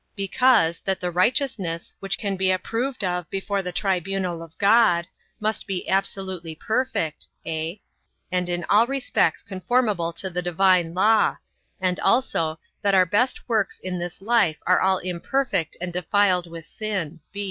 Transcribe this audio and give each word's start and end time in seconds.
Because, 0.15 0.79
that 0.79 0.99
the 0.99 1.11
righteousness, 1.11 1.93
which 1.99 2.17
can 2.17 2.35
be 2.35 2.49
approved 2.49 3.03
of 3.03 3.29
before 3.29 3.61
the 3.61 3.71
tribunal 3.71 4.41
of 4.41 4.57
God, 4.57 5.05
must 5.39 5.67
be 5.67 5.87
absolutely 5.87 6.55
perfect, 6.55 7.27
(a) 7.45 7.79
and 8.31 8.49
in 8.49 8.63
all 8.63 8.87
respects 8.87 9.43
conformable 9.43 10.11
to 10.13 10.31
the 10.31 10.41
divine 10.41 10.95
law; 10.95 11.37
and 11.79 11.99
also, 11.99 12.57
that 12.81 12.95
our 12.95 13.05
best 13.05 13.47
works 13.47 13.79
in 13.79 13.99
this 13.99 14.23
life 14.23 14.57
are 14.65 14.81
all 14.81 14.97
imperfect 14.97 15.77
and 15.79 15.93
defiled 15.93 16.47
with 16.49 16.65
sin. 16.65 17.19